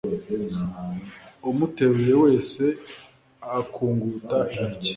umuteruye 1.49 2.13
wese 2.23 2.63
akunguta 3.59 4.37
intoki 4.59 4.89